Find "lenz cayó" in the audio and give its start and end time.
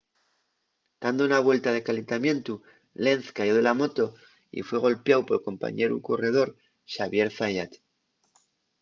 3.03-3.53